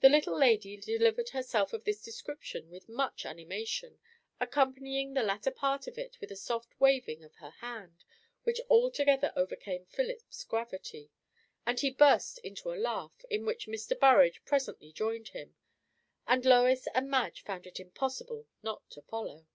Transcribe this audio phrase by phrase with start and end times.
[0.00, 3.98] The little lady delivered herself of this description with much animation,
[4.38, 8.04] accompanying the latter part of it with a soft waving of her hand;
[8.42, 11.10] which altogether overcame Philip's gravity,
[11.64, 13.98] and he burst into a laugh, in which Mr.
[13.98, 15.54] Burrage presently joined him;
[16.26, 19.46] and Lois and Madge found it impossible not to follow.